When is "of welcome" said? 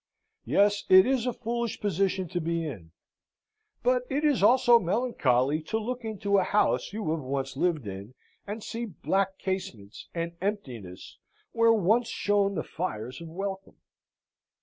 13.21-13.77